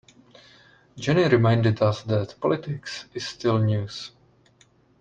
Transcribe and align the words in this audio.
Jenny 0.97 1.27
reminded 1.27 1.79
us 1.83 2.01
that 2.05 2.39
politics 2.41 3.05
is 3.13 3.27
still 3.27 3.59
news. 3.59 4.09